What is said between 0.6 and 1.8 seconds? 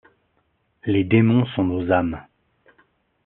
Les démons sont